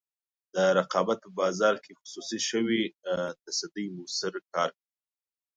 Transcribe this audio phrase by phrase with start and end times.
[0.53, 2.83] د رقابت په بازار کې خصوصي شوې
[3.43, 4.93] تصدۍ موثر کار کوي.